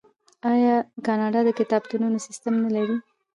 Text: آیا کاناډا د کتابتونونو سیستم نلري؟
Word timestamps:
آیا 0.51 0.75
کاناډا 1.05 1.39
د 1.45 1.49
کتابتونونو 1.59 2.17
سیستم 2.27 2.53
نلري؟ 2.63 2.97